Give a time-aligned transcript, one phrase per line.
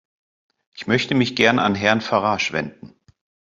[0.73, 2.95] Ich möchte mich gern an Herrn Farage wenden.